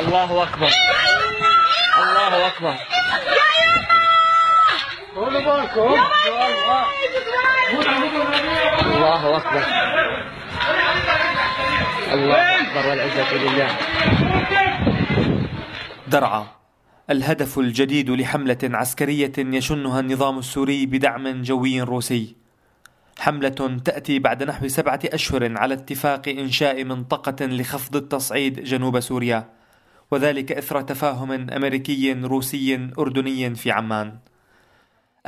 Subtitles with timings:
[0.00, 0.68] الله أكبر.
[2.02, 2.76] الله أكبر.
[8.84, 9.62] الله أكبر.
[12.12, 13.70] الله أكبر والعزة لله.
[16.08, 16.46] درعا
[17.10, 22.39] الهدف الجديد لحملة عسكرية يشنها النظام السوري بدعم جوي روسي.
[23.20, 29.48] حملة تأتي بعد نحو سبعة أشهر على اتفاق إنشاء منطقة لخفض التصعيد جنوب سوريا
[30.10, 34.18] وذلك إثر تفاهم أمريكي روسي أردني في عمان.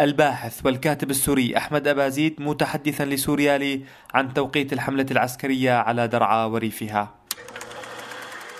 [0.00, 7.14] الباحث والكاتب السوري أحمد أبازيد متحدثا لسوريالي عن توقيت الحملة العسكرية على درعا وريفها.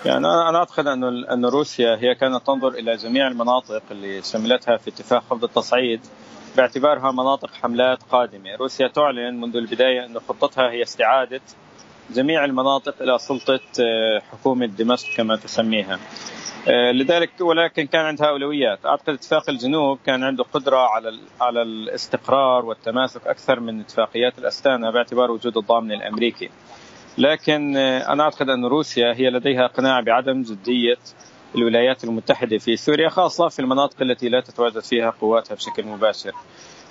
[0.05, 4.77] يعني أنا أنا أعتقد انه انه روسيا هي كانت تنظر إلى جميع المناطق اللي شملتها
[4.77, 6.01] في اتفاق خفض التصعيد.
[6.57, 11.41] باعتبارها مناطق حملات قادمة، روسيا تعلن منذ البداية انه خطتها هي استعادة
[12.09, 15.99] جميع المناطق إلى سلطة آه، حكومة دمشق كما تسميها.
[16.67, 22.65] آه، لذلك ولكن كان عندها اولويات، أعتقد اتفاق الجنوب كان عنده قدرة على على الاستقرار
[22.65, 26.49] والتماسك أكثر من اتفاقيات الأستانا باعتبار وجود الضامن الأمريكي.
[27.17, 30.97] لكن آه، أنا أعتقد أن روسيا هي لديها قناعة بعدم جدية
[31.55, 36.31] الولايات المتحدة في سوريا خاصة في المناطق التي لا تتواجد فيها قواتها بشكل مباشر.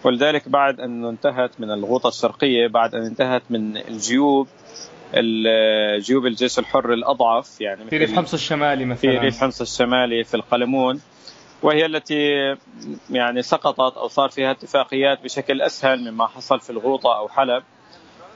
[0.05, 4.49] ولذلك بعد أن انتهت من الغوطة الشرقية بعد أن انتهت من الجيوب
[5.99, 9.01] جيوب الجيش الحر الأضعف يعني في ريف حمص الشمالي مثلا.
[9.01, 11.01] في ريف حمص الشمالي في القلمون.
[11.63, 12.57] وهي التي
[13.11, 17.63] يعني سقطت أو صار فيها اتفاقيات بشكل أسهل مما حصل في الغوطة أو حلب.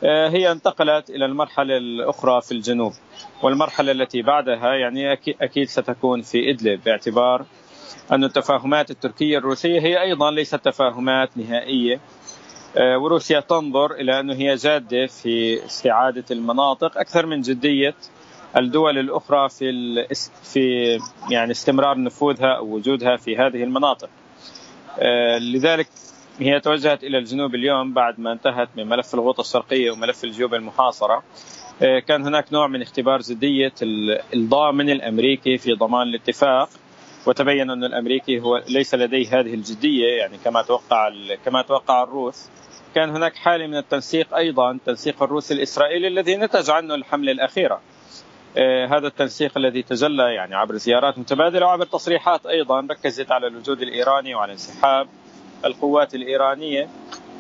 [0.04, 2.92] هي انتقلت إلى المرحلة الأخرى في الجنوب.
[3.42, 7.44] والمرحلة التي بعدها يعني أكيد ستكون في إدلب باعتبار
[8.12, 12.00] أن التفاهمات التركية الروسية هي أيضا ليست تفاهمات نهائية.
[12.76, 17.94] آه، وروسيا تنظر إلى أنه هي جادة في استعادة المناطق أكثر من جدية.
[18.56, 20.06] الدول الأخرى في
[20.42, 20.98] في
[21.30, 24.08] يعني استمرار نفوذها أو وجودها في هذه المناطق.
[24.98, 25.88] آه، لذلك
[26.40, 31.22] هي توجهت إلى الجنوب اليوم بعد ما انتهت من ملف الغوطة الشرقية وملف الجيوب المحاصرة.
[31.82, 33.72] آه، كان هناك نوع من اختبار جدية
[34.34, 36.68] الضامن الأمريكي في ضمان الاتفاق.
[37.26, 41.12] وتبين أن الأمريكي هو ليس لديه هذه الجدية يعني كما توقع
[41.44, 42.48] كما توقع الروس.
[42.94, 47.80] كان هناك حالة من التنسيق أيضا تنسيق الروسي الإسرائيلي الذي نتج عنه الحملة الأخيرة.
[48.56, 53.82] آه هذا التنسيق الذي تجلى يعني عبر زيارات متبادلة وعبر تصريحات أيضا ركزت على الوجود
[53.82, 55.08] الإيراني وعلى انسحاب
[55.64, 56.88] القوات الإيرانية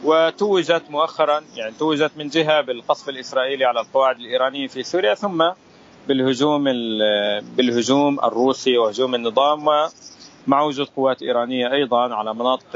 [0.04, 5.44] وتوجت مؤخرا يعني توجت من جهة بالقصف الإسرائيلي على القواعد الإيرانية في سوريا ثم
[6.08, 6.64] بالهجوم
[7.56, 12.66] بالهجوم الروسي وهجوم النظام ومع وجود قوات إيرانية أيضا على مناطق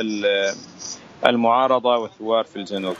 [1.27, 2.97] المعارضة والثوار في الجنوب.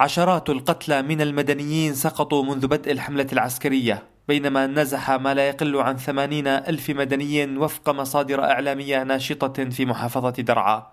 [0.00, 4.13] عشرات القتلى من المدنيين سقطوا منذ بدء الحملة العسكرية.
[4.28, 10.30] بينما نزح ما لا يقل عن ثمانين ألف مدني وفق مصادر إعلامية ناشطة في محافظة
[10.30, 10.86] درعا.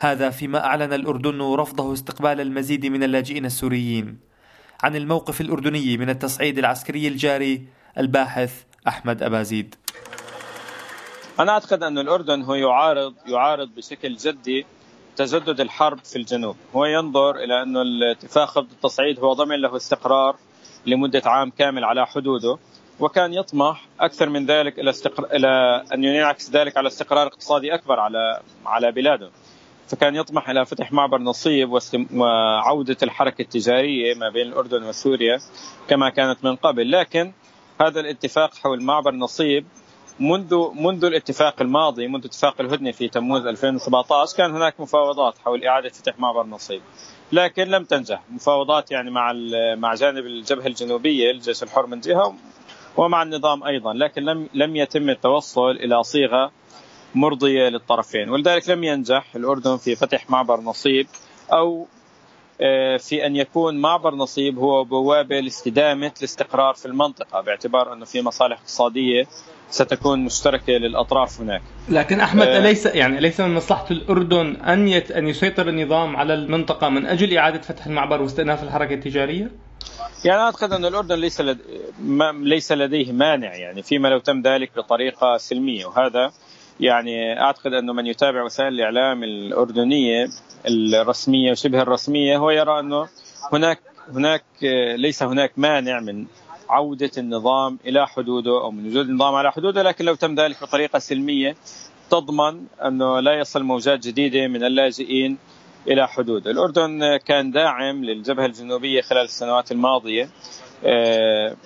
[0.00, 4.18] هذا فيما أعلن الأردن رفضه استقبال المزيد من اللاجئين السوريين.
[4.82, 7.68] عن الموقف الأردني من التصعيد العسكري الجاري
[7.98, 9.74] الباحث أحمد أبازيد.
[11.40, 14.66] أنا أعتقد أن الأردن هو يعارض يعارض بشكل جدي
[15.16, 16.56] تجدد الحرب في الجنوب.
[16.76, 20.36] هو ينظر إلى أن الاتفاق خفض التصعيد هو ضمن له استقرار
[20.86, 22.58] لمدة عام كامل على حدوده
[23.00, 25.24] وكان يطمح أكثر من ذلك إلى, استقر...
[25.24, 29.30] إلى أن ينعكس ذلك على استقرار اقتصادي أكبر على على بلاده.
[29.88, 31.78] فكان يطمح إلى فتح معبر نصيب
[32.14, 35.38] وعودة الحركة التجارية ما بين الأردن وسوريا
[35.88, 36.90] كما كانت من قبل.
[36.90, 37.32] لكن
[37.80, 39.66] هذا الاتفاق حول معبر نصيب
[40.20, 45.88] منذ منذ الاتفاق الماضي منذ اتفاق الهدنة في تموز 2017 كان هناك مفاوضات حول إعادة
[45.88, 46.82] فتح معبر نصيب
[47.32, 48.22] لكن لم تنجح.
[48.30, 49.32] مفاوضات يعني مع
[49.76, 52.34] مع جانب الجبهة الجنوبية الجيش الحر من جهة
[52.96, 53.92] ومع النظام أيضا.
[53.94, 56.52] لكن لم لم يتم التوصل إلى صيغة
[57.14, 58.30] مرضية للطرفين.
[58.30, 61.06] ولذلك لم ينجح الأردن في فتح معبر نصيب
[61.52, 61.86] أو
[62.60, 68.22] آه، في أن يكون معبر نصيب هو بوابة لاستدامة الاستقرار في المنطقة باعتبار أنه في
[68.22, 69.26] مصالح اقتصادية
[69.70, 71.62] ستكون مشتركة للأطراف هناك.
[71.88, 76.34] لكن أحمد آه أليس يعني ليس من مصلحة الأردن أن يت أن يسيطر النظام على
[76.34, 79.50] المنطقة من أجل إعادة فتح المعبر واستئناف الحركة التجارية؟
[80.24, 81.58] يعني أعتقد أن الأردن ليس لد...
[82.00, 82.32] ما...
[82.42, 86.32] ليس لديه مانع يعني فيما لو تم ذلك بطريقة سلمية وهذا
[86.80, 90.28] يعني أعتقد أنه من يتابع وسائل الإعلام الأردنية
[90.66, 93.08] الرسمية وشبه الرسمية هو يرى أنه
[93.52, 93.78] هناك
[94.14, 94.44] هناك
[94.96, 96.26] ليس هناك مانع من
[96.68, 100.98] عودة النظام إلى حدوده أو من وجود النظام على حدوده لكن لو تم ذلك بطريقة
[100.98, 101.56] سلمية
[102.10, 105.38] تضمن أنه لا يصل موجات جديدة من اللاجئين
[105.88, 110.28] إلى حدود الأردن كان داعم للجبهة الجنوبية خلال السنوات الماضية
[110.84, 111.56] آه،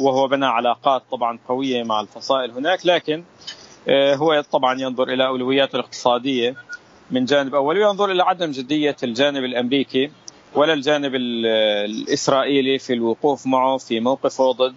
[0.00, 3.24] وهو بنى علاقات طبعا قوية مع الفصائل هناك لكن
[3.88, 6.56] آه، هو طبعا ينظر إلى أولوياته الاقتصادية
[7.10, 10.10] من جانب أول وينظر إلى عدم جدية الجانب الأمريكي
[10.54, 14.74] ولا الجانب الإسرائيلي في الوقوف معه في موقفه ضد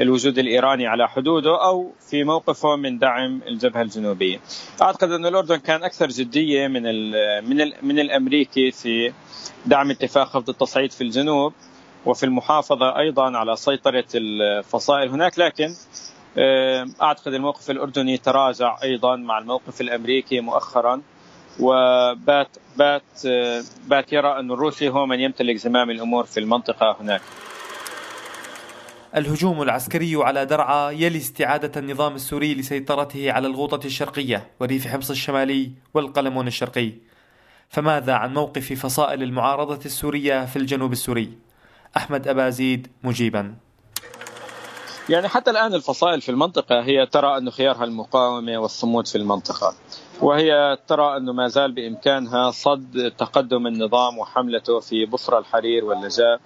[0.00, 4.40] الوجود الإيراني على حدوده أو في موقفه من دعم الجبهة الجنوبية.
[4.82, 7.12] أعتقد أن الأردن كان أكثر جدية من ال
[7.44, 9.12] من ال من الأمريكي في
[9.66, 11.52] دعم اتفاق خفض التصعيد في الجنوب
[12.06, 15.74] وفي المحافظة أيضا على سيطرة الفصائل هناك لكن
[16.38, 21.02] آه، أعتقد الموقف الأردني تراجع أيضا مع الموقف الأمريكي مؤخرا
[21.60, 23.02] وبات بات
[23.86, 27.22] بات يرى أن الروسي هو من يمتلك زمام الأمور في المنطقة هناك.
[29.16, 35.70] الهجوم العسكري على درعا يلي استعادة النظام السوري لسيطرته على الغوطة الشرقية وريف حمص الشمالي
[35.94, 36.92] والقلمون الشرقي.
[37.68, 41.32] فماذا عن موقف فصائل المعارضة السورية في الجنوب السوري؟
[41.96, 43.54] أحمد أبازيد مجيبا.
[45.08, 49.74] يعني حتى الآن الفصائل في المنطقة هي ترى أن خيارها المقاومة والصمود في المنطقة.
[50.22, 56.40] وهي ترى أنه ما زال بإمكانها صد تقدم النظام وحملته في بصرى الحرير واللجاء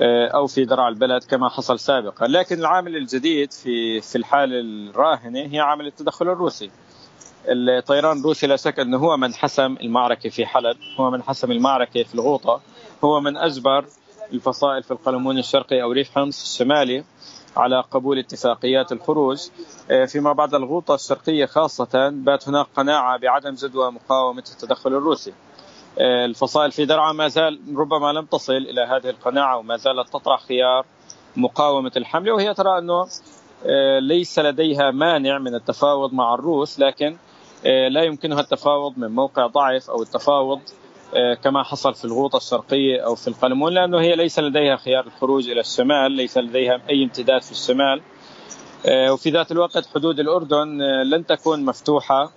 [0.00, 2.26] آه، أو في درع البلد كما حصل سابقا.
[2.26, 6.70] لكن العامل الجديد في في الحالة الراهنة هي عامل التدخل الروسي.
[7.48, 12.02] الطيران الروسي لا شك أنه هو من حسم المعركة في حلب هو من حسم المعركة
[12.02, 12.60] في الغوطة
[13.04, 13.84] هو من أجبر
[14.32, 17.04] الفصائل في القلمون الشرقي أو ريف حمص الشمالي.
[17.56, 19.38] على قبول اتفاقيات الخروج.
[19.90, 25.32] آه، فيما بعد الغوطة الشرقية خاصة بات هناك قناعة بعدم جدوى مقاومة التدخل الروسي.
[25.98, 30.42] آه، الفصائل في درعا ما زال ربما لم تصل إلى هذه القناعة وما زالت تطرح
[30.42, 30.86] خيار
[31.36, 32.32] مقاومة الحملة.
[32.32, 33.06] وهي ترى أنه
[33.66, 37.16] آه، ليس لديها مانع من التفاوض مع الروس لكن
[37.90, 40.60] لا يمكنها التفاوض من موقع ضعف أو التفاوض
[41.44, 45.60] كما حصل في الغوطة الشرقية أو في القلمون لأنه هي ليس لديها خيار الخروج إلى
[45.60, 48.00] الشمال ليس لديها أي امتداد في الشمال.
[48.86, 52.32] آه، وفي ذات الوقت حدود الأردن آه، لن تكون مفتوحة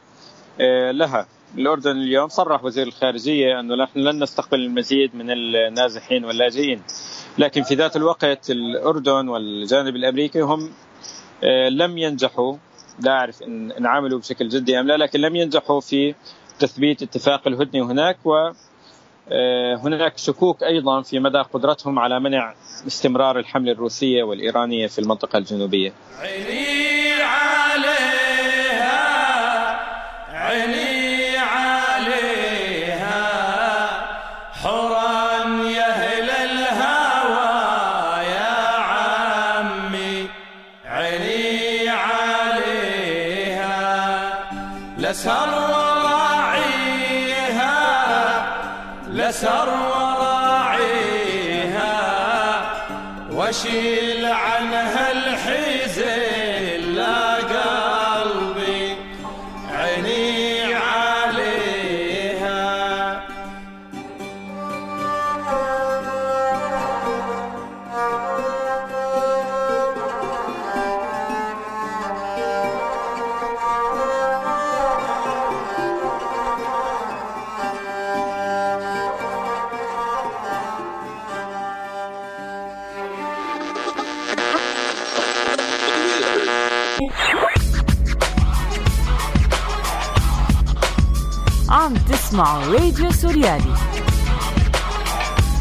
[0.91, 1.27] لها.
[1.57, 6.81] الأردن اليوم صرح وزير الخارجية أنه نحن لن نستقبل المزيد من النازحين واللاجئين.
[7.37, 10.71] لكن في ذات الوقت الأردن والجانب الأمريكي هم
[11.69, 12.55] لم ينجحوا.
[12.99, 16.15] لا أعرف إن عملوا بشكل جدي أم لا لكن لم ينجحوا في
[16.59, 18.51] تثبيت اتفاق الهدنة هناك و
[19.31, 22.53] آه، هناك شكوك أيضا في مدى قدرتهم على منع
[22.87, 25.93] استمرار الحملة الروسية والإيرانية في المنطقة الجنوبية.
[26.19, 28.97] عيني عليها
[30.33, 33.27] عيني عليها
[34.51, 37.53] حرا يا أهل الهوى
[38.25, 40.27] يا عمي
[40.85, 41.89] عيني
[43.47, 44.47] عليها
[44.97, 45.66] لسر
[49.31, 50.87] سر وراعيها
[53.31, 56.76] واشيل عنها الحزن.
[91.95, 93.75] تسمعوا راديو سوريالي.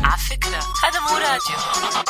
[0.04, 2.05] على فكرة هذا مو راديو.